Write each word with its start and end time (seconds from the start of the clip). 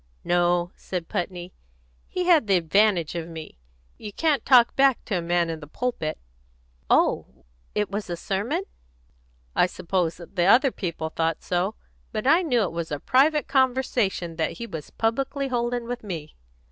"No," 0.23 0.71
said 0.75 1.07
Putney. 1.07 1.53
"He 2.07 2.23
had 2.25 2.47
the 2.47 2.57
advantage 2.57 3.13
of 3.13 3.27
me. 3.29 3.59
You 3.99 4.11
can't 4.11 4.43
talk 4.43 4.75
back 4.75 4.97
at 5.11 5.15
a 5.15 5.21
man 5.21 5.47
in 5.51 5.59
the 5.59 5.67
pulpit." 5.67 6.17
"Oh, 6.89 7.45
it 7.75 7.91
was 7.91 8.09
a 8.09 8.17
sermon?" 8.17 8.63
"I 9.55 9.67
suppose 9.67 10.17
the 10.17 10.45
other 10.45 10.71
people 10.71 11.09
thought 11.09 11.43
so. 11.43 11.75
But 12.11 12.25
I 12.25 12.41
knew 12.41 12.63
it 12.63 12.71
was 12.71 12.91
a 12.91 12.99
private 12.99 13.47
conversation 13.47 14.37
that 14.37 14.53
he 14.53 14.65
was 14.65 14.89
publicly 14.89 15.49
holding 15.49 15.85
with 15.85 16.03
me." 16.03 16.35